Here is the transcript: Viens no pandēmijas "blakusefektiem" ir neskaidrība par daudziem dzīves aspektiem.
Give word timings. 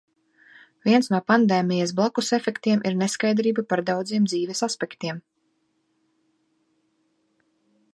Viens 0.87 1.09
no 1.15 1.19
pandēmijas 1.31 1.93
"blakusefektiem" 1.99 2.83
ir 2.93 2.97
neskaidrība 3.03 3.67
par 3.75 3.85
daudziem 3.93 4.27
dzīves 4.33 4.69
aspektiem. 4.69 5.25